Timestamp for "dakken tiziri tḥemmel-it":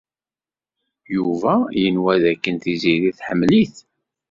2.23-3.75